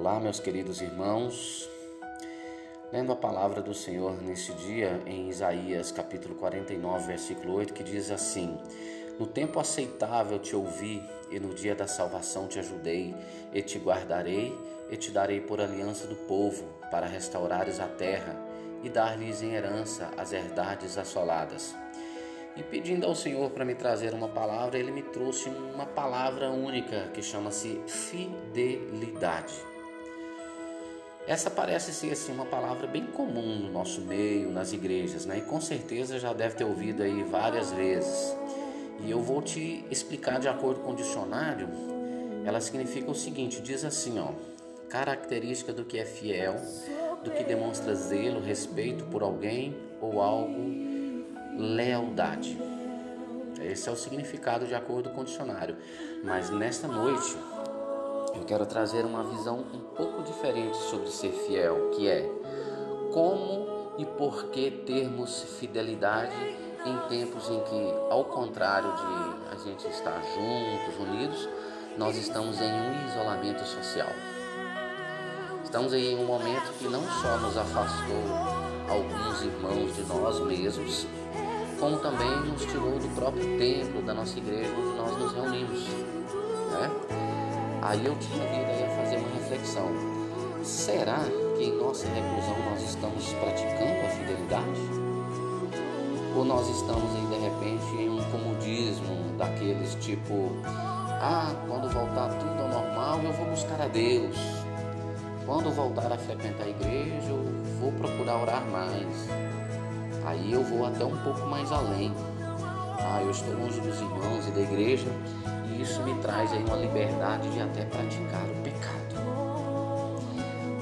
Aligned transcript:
Olá, 0.00 0.18
meus 0.18 0.40
queridos 0.40 0.80
irmãos. 0.80 1.68
Lendo 2.90 3.12
a 3.12 3.16
palavra 3.16 3.60
do 3.60 3.74
Senhor 3.74 4.22
neste 4.22 4.50
dia 4.54 4.98
em 5.04 5.28
Isaías 5.28 5.92
capítulo 5.92 6.34
49, 6.36 7.06
versículo 7.06 7.52
8, 7.52 7.74
que 7.74 7.84
diz 7.84 8.10
assim: 8.10 8.58
No 9.18 9.26
tempo 9.26 9.60
aceitável 9.60 10.38
te 10.38 10.56
ouvi, 10.56 11.02
e 11.30 11.38
no 11.38 11.52
dia 11.52 11.74
da 11.74 11.86
salvação 11.86 12.48
te 12.48 12.58
ajudei, 12.58 13.14
e 13.52 13.60
te 13.60 13.78
guardarei, 13.78 14.58
e 14.90 14.96
te 14.96 15.10
darei 15.10 15.38
por 15.38 15.60
aliança 15.60 16.06
do 16.06 16.16
povo, 16.16 16.64
para 16.90 17.06
restaurares 17.06 17.78
a 17.78 17.86
terra 17.86 18.34
e 18.82 18.88
dar-lhes 18.88 19.42
em 19.42 19.52
herança 19.52 20.10
as 20.16 20.32
herdades 20.32 20.96
assoladas. 20.96 21.76
E 22.56 22.62
pedindo 22.62 23.04
ao 23.04 23.14
Senhor 23.14 23.50
para 23.50 23.66
me 23.66 23.74
trazer 23.74 24.14
uma 24.14 24.28
palavra, 24.28 24.78
ele 24.78 24.92
me 24.92 25.02
trouxe 25.02 25.50
uma 25.50 25.84
palavra 25.84 26.48
única 26.48 27.10
que 27.12 27.22
chama-se 27.22 27.78
fidelidade. 27.86 29.69
Essa 31.26 31.50
parece 31.50 31.92
ser 31.92 32.12
assim 32.12 32.32
uma 32.32 32.46
palavra 32.46 32.86
bem 32.86 33.06
comum 33.06 33.56
no 33.60 33.70
nosso 33.70 34.00
meio, 34.00 34.50
nas 34.50 34.72
igrejas, 34.72 35.26
né? 35.26 35.38
E 35.38 35.42
com 35.42 35.60
certeza 35.60 36.18
já 36.18 36.32
deve 36.32 36.56
ter 36.56 36.64
ouvido 36.64 37.02
aí 37.02 37.22
várias 37.22 37.70
vezes. 37.70 38.36
E 39.00 39.10
eu 39.10 39.20
vou 39.20 39.40
te 39.40 39.84
explicar 39.90 40.40
de 40.40 40.48
acordo 40.48 40.80
com 40.80 40.92
o 40.92 40.96
dicionário. 40.96 41.68
Ela 42.44 42.60
significa 42.60 43.10
o 43.10 43.14
seguinte, 43.14 43.60
diz 43.60 43.84
assim, 43.84 44.18
ó: 44.18 44.32
característica 44.88 45.72
do 45.72 45.84
que 45.84 45.98
é 45.98 46.04
fiel, 46.04 46.56
do 47.22 47.30
que 47.30 47.44
demonstra 47.44 47.94
zelo, 47.94 48.40
respeito 48.40 49.04
por 49.04 49.22
alguém 49.22 49.76
ou 50.00 50.20
algo 50.20 50.80
lealdade. 51.56 52.58
Esse 53.60 53.88
é 53.88 53.92
o 53.92 53.96
significado 53.96 54.66
de 54.66 54.74
acordo 54.74 55.10
com 55.10 55.20
o 55.20 55.24
dicionário. 55.24 55.76
Mas 56.24 56.50
nesta 56.50 56.88
noite 56.88 57.36
eu 58.40 58.46
quero 58.46 58.64
trazer 58.64 59.04
uma 59.04 59.22
visão 59.22 59.58
um 59.58 59.80
pouco 59.94 60.22
diferente 60.22 60.76
sobre 60.76 61.08
ser 61.10 61.30
fiel, 61.30 61.90
que 61.90 62.08
é 62.08 62.26
como 63.12 63.92
e 63.98 64.06
por 64.06 64.46
que 64.46 64.70
termos 64.70 65.42
fidelidade 65.58 66.34
em 66.86 66.96
tempos 67.08 67.50
em 67.50 67.60
que, 67.60 67.94
ao 68.08 68.24
contrário 68.24 68.90
de 68.94 69.52
a 69.52 69.56
gente 69.62 69.86
estar 69.88 70.22
juntos, 70.22 70.98
unidos, 70.98 71.48
nós 71.98 72.16
estamos 72.16 72.58
em 72.62 72.72
um 72.72 73.08
isolamento 73.08 73.62
social. 73.66 74.08
Estamos 75.62 75.92
em 75.92 76.16
um 76.16 76.24
momento 76.24 76.72
que 76.78 76.88
não 76.88 77.02
só 77.20 77.36
nos 77.36 77.58
afastou 77.58 78.24
alguns 78.88 79.42
irmãos 79.42 79.94
de 79.94 80.02
nós 80.04 80.40
mesmos, 80.40 81.06
como 81.78 81.98
também 81.98 82.40
nos 82.50 82.64
tirou 82.64 82.98
do 82.98 83.14
próprio 83.14 83.58
templo 83.58 84.00
da 84.00 84.14
nossa 84.14 84.38
igreja 84.38 84.72
onde 84.74 84.96
nós 84.96 85.18
nos 85.18 85.32
reunimos. 85.34 85.84
Né? 86.70 87.19
Aí 87.82 88.04
eu 88.04 88.14
te 88.16 88.28
convido 88.28 88.84
a 88.84 89.02
fazer 89.02 89.16
uma 89.16 89.34
reflexão. 89.36 89.88
Será 90.62 91.20
que 91.56 91.64
em 91.64 91.78
nossa 91.78 92.06
reclusão 92.08 92.56
nós 92.70 92.82
estamos 92.82 93.32
praticando 93.32 94.06
a 94.06 94.10
fidelidade? 94.10 94.80
Ou 96.36 96.44
nós 96.44 96.68
estamos 96.68 97.10
aí 97.16 97.26
de 97.26 97.44
repente 97.44 98.02
em 98.02 98.10
um 98.10 98.22
comodismo 98.30 99.36
daqueles 99.38 99.94
tipo, 99.94 100.52
ah, 101.22 101.54
quando 101.66 101.88
voltar 101.90 102.28
tudo 102.38 102.62
ao 102.62 102.68
normal 102.68 103.20
eu 103.22 103.32
vou 103.32 103.46
buscar 103.46 103.80
a 103.80 103.88
Deus. 103.88 104.36
Quando 105.46 105.70
voltar 105.70 106.12
a 106.12 106.18
frequentar 106.18 106.64
a 106.64 106.68
igreja 106.68 107.30
eu 107.30 107.44
vou 107.80 107.92
procurar 107.92 108.42
orar 108.42 108.64
mais. 108.66 109.26
Aí 110.26 110.52
eu 110.52 110.62
vou 110.62 110.84
até 110.84 111.04
um 111.04 111.16
pouco 111.24 111.46
mais 111.46 111.72
além. 111.72 112.12
Ah, 112.98 113.22
eu 113.22 113.30
estou 113.30 113.54
longe 113.54 113.80
dos 113.80 113.98
irmãos 113.98 114.46
e 114.46 114.50
da 114.50 114.60
igreja 114.60 115.08
isso 115.80 116.02
me 116.02 116.14
traz 116.20 116.52
aí 116.52 116.62
uma 116.62 116.76
liberdade 116.76 117.48
de 117.50 117.60
até 117.60 117.84
praticar 117.84 118.44
o 118.44 118.62
pecado. 118.62 119.00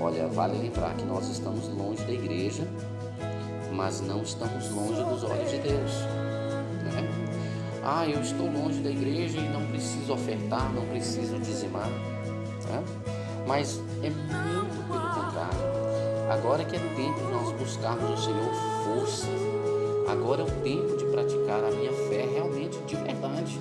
Olha, 0.00 0.26
vale 0.26 0.58
lembrar 0.58 0.94
que 0.94 1.04
nós 1.04 1.28
estamos 1.28 1.68
longe 1.68 2.04
da 2.04 2.12
igreja, 2.12 2.66
mas 3.72 4.00
não 4.00 4.22
estamos 4.22 4.68
longe 4.70 5.02
dos 5.04 5.24
olhos 5.24 5.50
de 5.50 5.58
Deus. 5.58 5.92
Né? 6.82 7.08
Ah, 7.84 8.06
eu 8.06 8.20
estou 8.20 8.50
longe 8.50 8.80
da 8.80 8.90
igreja 8.90 9.38
e 9.38 9.48
não 9.48 9.64
preciso 9.66 10.12
ofertar, 10.12 10.72
não 10.72 10.84
preciso 10.86 11.38
dizimar. 11.38 11.88
Né? 11.88 12.82
Mas 13.46 13.80
é 14.02 14.10
muito 14.10 14.88
pelo 14.88 15.08
contrário. 15.08 15.72
Agora 16.30 16.64
que 16.64 16.76
é 16.76 16.78
tempo 16.78 17.18
de 17.18 17.32
nós 17.32 17.52
buscarmos 17.52 18.20
o 18.20 18.24
Senhor 18.24 18.52
força. 18.84 19.26
Agora 20.10 20.42
é 20.42 20.44
o 20.44 20.50
tempo 20.62 20.96
de 20.96 21.04
praticar 21.06 21.64
a 21.64 21.70
minha 21.70 21.92
fé 22.08 22.26
realmente 22.34 22.78
de 22.86 22.96
verdade. 22.96 23.60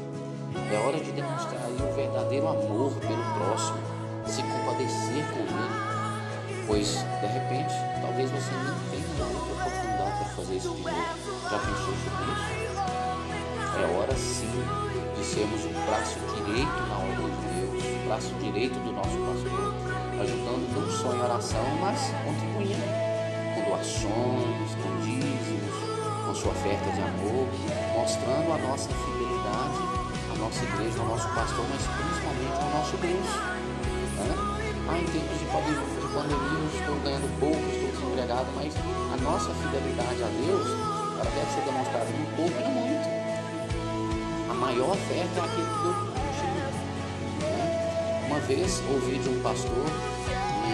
É 0.72 0.78
hora 0.78 1.00
de 1.00 1.12
demonstrar 1.12 1.68
o 1.70 1.96
verdadeiro 1.96 2.48
amor 2.48 2.92
pelo 2.96 3.24
próximo, 3.36 3.78
se 4.26 4.42
compadecer 4.44 5.24
com 5.32 5.40
ele. 5.40 6.66
Pois, 6.68 6.88
de 6.88 7.28
repente, 7.28 7.74
talvez 8.02 8.30
você 8.32 8.52
não 8.52 8.78
tenha 8.90 9.26
outra 9.26 9.54
oportunidade 9.54 10.18
para 10.18 10.30
fazer 10.36 10.56
isso 10.56 10.76
de 10.76 10.82
novo. 10.82 10.96
Já 11.50 11.60
pensou 11.60 11.94
sobre 12.04 12.24
isso? 12.32 12.62
É 13.80 13.98
hora 13.98 14.16
sim 14.16 14.52
de 15.18 15.26
sermos 15.26 15.64
o 15.66 15.70
braço 15.86 16.20
direito 16.36 16.82
na 16.88 16.98
obra 16.98 17.30
de 17.30 17.60
Deus, 17.60 17.84
o 17.84 18.08
braço 18.08 18.34
direito 18.36 18.80
do 18.80 18.92
nosso 18.92 19.18
pastor 19.18 20.02
ajudando 20.22 20.70
não 20.76 20.92
só 20.92 21.14
em 21.14 21.22
oração, 21.22 21.66
mas 21.80 22.00
contribuindo 22.24 22.84
com 23.56 23.70
doações, 23.70 24.76
com 24.76 25.02
dízimos, 25.02 25.76
com 26.26 26.36
sua 26.36 26.52
oferta 26.52 26.92
de 26.92 27.02
amor, 27.02 27.48
mostrando 27.96 28.54
a 28.54 28.58
nossa 28.68 28.90
fidelidade 28.90 30.11
nossa 30.42 30.66
igreja, 30.66 31.00
ao 31.00 31.06
nosso 31.06 31.30
pastor, 31.30 31.66
mas 31.70 31.86
principalmente 31.86 32.58
ao 32.58 32.70
nosso 32.74 32.98
Deus. 32.98 33.30
Né? 34.18 34.34
Ah, 34.90 34.98
em 34.98 35.06
tempos 35.06 35.38
de 35.38 35.46
pandemia 35.46 36.66
estou 36.74 36.96
ganhando 37.06 37.30
pouco, 37.40 37.62
estou 37.70 37.90
desempregado, 37.94 38.48
mas 38.58 38.74
a 38.74 39.18
nossa 39.22 39.54
fidelidade 39.54 40.24
a 40.24 40.30
Deus 40.42 40.66
ela 41.22 41.30
deve 41.30 41.50
ser 41.54 41.62
demonstrada 41.62 42.10
no 42.10 42.26
pouco 42.36 42.58
e 42.58 42.68
muito. 42.74 43.06
A 44.50 44.54
maior 44.56 44.98
oferta 44.98 45.30
é 45.30 45.46
aquele 45.46 45.70
que 45.70 45.84
deu 45.86 46.12
uma 48.26 48.40
vez 48.40 48.82
ouvi 48.90 49.20
de 49.20 49.30
um 49.30 49.42
pastor 49.44 49.86
e 50.66 50.74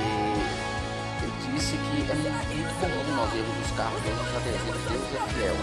ele 1.24 1.34
disse 1.52 1.76
que 1.76 2.10
é 2.10 2.16
muito 2.16 2.74
comum 2.80 3.16
nós 3.18 3.30
vermos 3.34 3.66
os 3.66 3.72
carros 3.76 4.02
dando 4.02 4.24
para 4.32 4.40
dizer 4.40 4.64
Deus 4.88 5.08
é 5.12 5.20
fiel. 5.34 5.56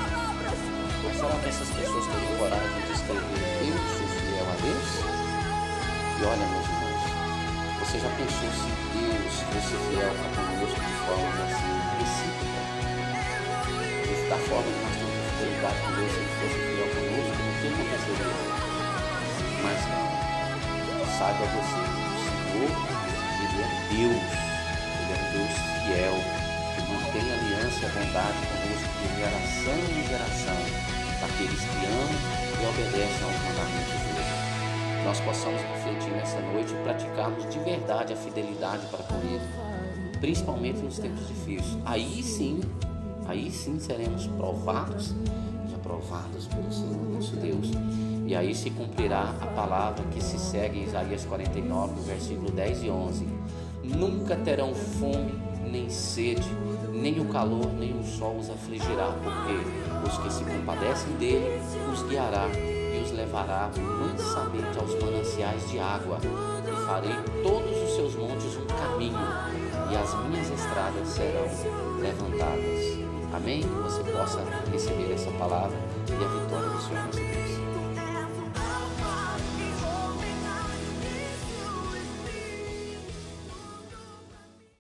Mas 1.05 1.17
será 1.17 1.37
que 1.41 1.49
essas 1.49 1.69
pessoas 1.69 2.05
têm 2.07 2.37
coragem 2.39 2.81
de 2.87 2.93
escrever 2.93 3.55
eu 3.65 3.94
Olha, 6.27 6.41
meus 6.47 6.65
irmãos, 6.65 7.05
você 7.81 8.01
já 8.01 8.09
pensou 8.17 8.49
se 8.49 8.73
Deus 8.97 9.45
fosse 9.45 9.77
fiel 9.77 10.09
para 10.09 10.33
conosco 10.41 10.81
de 10.81 10.97
forma 11.05 11.29
assim 11.45 11.77
recíproca? 12.01 12.65
Da 14.31 14.39
forma 14.49 14.65
que 14.65 14.81
nós 14.81 14.97
temos 14.97 15.21
fidelidade 15.37 15.77
com 15.85 15.93
Deus, 15.93 16.09
se 16.09 16.25
Ele 16.25 16.33
fosse 16.41 16.57
fiel 16.65 16.89
conosco, 16.97 17.37
não 17.45 17.53
tem 17.61 17.77
fazer 17.93 18.25
Mas 19.61 19.85
não 19.85 21.05
saiba 21.13 21.45
você, 21.45 21.85
o 21.85 22.17
Senhor, 22.25 22.73
Ele 23.45 23.61
é 23.61 23.69
Deus, 23.93 24.25
Ele 24.97 25.13
é 25.13 25.21
Deus 25.29 25.53
fiel, 25.85 26.17
que 26.73 26.81
mantém 26.89 27.21
aliança 27.37 27.77
e 27.77 27.85
a 27.85 27.93
bondade 27.93 28.41
conosco 28.49 28.89
de 28.97 29.13
geração 29.21 29.77
em 29.93 30.09
geração, 30.09 30.57
daqueles 31.21 31.61
que 31.69 31.85
amam 31.85 32.17
e 32.49 32.65
obedecem 32.65 33.29
aos 33.29 33.37
mandamentos. 33.45 34.04
Nós 35.05 35.21
possamos 35.21 35.61
refletir 35.61 36.11
nessa 36.13 36.41
noite 36.41 36.73
e 36.73 36.83
praticarmos 36.83 37.47
de 37.51 37.59
verdade 37.59 38.15
a 38.15 38.17
fidelidade 38.17 38.87
para 38.87 39.05
com 39.05 39.17
Ele, 39.17 40.19
principalmente 40.19 40.79
nos 40.79 40.99
tempos 40.99 41.29
difíceis. 41.29 41.77
Aí 41.85 42.23
sim, 42.23 42.63
aí 43.27 43.51
sim 43.51 43.79
seremos 43.79 44.27
provados 44.29 45.15
e 45.71 45.75
aprovados 45.75 46.47
pelo 46.47 46.73
Senhor 46.73 47.05
nosso 47.13 47.37
Deus. 47.37 47.71
E 48.27 48.35
aí 48.35 48.55
se 48.55 48.71
cumprirá 48.71 49.35
a 49.43 49.47
palavra 49.49 50.03
que 50.07 50.25
se 50.25 50.39
segue 50.39 50.79
em 50.79 50.85
Isaías 50.85 51.27
49, 51.27 51.95
no 51.97 52.03
versículo 52.03 52.51
10 52.51 52.85
e 52.85 52.91
11. 52.91 53.29
Nunca 53.83 54.37
terão 54.37 54.75
fome 54.75 55.35
nem 55.71 55.91
sede, 55.91 56.49
nem 56.91 57.21
o 57.21 57.27
calor, 57.27 57.71
nem 57.75 57.99
o 57.99 58.03
sol 58.03 58.39
os 58.39 58.49
afligirá, 58.49 59.15
porque 59.23 60.09
os 60.09 60.17
que 60.17 60.33
se 60.33 60.45
compadecem 60.45 61.13
dele 61.17 61.61
os 61.93 62.03
guiará 62.09 62.49
e 62.95 63.03
os 63.03 63.11
levará 63.11 63.71
mansamente 63.77 64.79
aos 64.79 64.95
mananciais 65.03 65.69
de 65.71 65.79
água, 65.79 66.19
e 66.23 66.87
farei 66.87 67.17
todos 67.43 67.83
os 67.83 67.97
seus 67.97 68.15
montes 68.15 68.57
um 68.57 68.67
caminho, 68.67 69.19
e 69.91 69.97
as 69.97 70.15
minhas 70.27 70.49
estradas 70.51 71.09
serão 71.09 71.47
levantadas. 72.01 73.05
Amém? 73.35 73.63
Que 73.63 73.69
você 73.69 74.05
possa 74.13 74.45
receber 74.71 75.13
essa 75.13 75.31
palavra 75.33 75.77
e 76.09 76.25
a 76.25 76.29
vitória 76.29 76.69
do 76.69 76.81
Senhor 76.81 77.05
nosso 77.05 77.19
Deus. 77.19 77.74